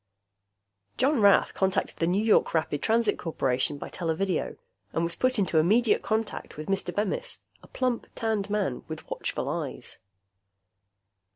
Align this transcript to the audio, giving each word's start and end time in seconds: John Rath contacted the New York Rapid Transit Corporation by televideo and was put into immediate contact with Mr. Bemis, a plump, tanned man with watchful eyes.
John 0.97 1.21
Rath 1.21 1.53
contacted 1.53 1.97
the 1.97 2.07
New 2.07 2.23
York 2.23 2.55
Rapid 2.55 2.81
Transit 2.81 3.19
Corporation 3.19 3.77
by 3.77 3.87
televideo 3.87 4.57
and 4.93 5.03
was 5.03 5.13
put 5.13 5.37
into 5.37 5.59
immediate 5.59 6.01
contact 6.01 6.57
with 6.57 6.69
Mr. 6.69 6.91
Bemis, 6.91 7.41
a 7.61 7.67
plump, 7.67 8.07
tanned 8.15 8.49
man 8.49 8.83
with 8.87 9.07
watchful 9.11 9.47
eyes. 9.47 9.99